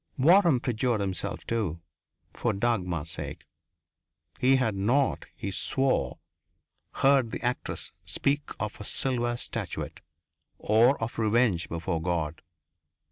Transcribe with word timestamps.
Waram 0.17 0.59
perjured 0.59 0.99
himself, 0.99 1.45
too 1.45 1.79
for 2.33 2.53
Dagmar's 2.53 3.11
sake. 3.11 3.45
He 4.39 4.55
had 4.55 4.73
not, 4.73 5.25
he 5.35 5.51
swore, 5.51 6.17
heard 6.93 7.29
the 7.29 7.43
actress 7.43 7.91
speak 8.03 8.49
of 8.59 8.81
a 8.81 8.83
silver 8.83 9.37
statuette, 9.37 9.99
or 10.57 10.99
of 11.03 11.19
revenge 11.19 11.69
before 11.69 12.01
God.... 12.01 12.41